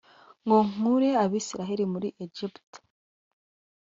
ngo 0.45 0.57
nkure 0.69 1.09
Abisirayeli 1.23 1.85
muri 1.93 2.07
Egiputa 2.23 2.77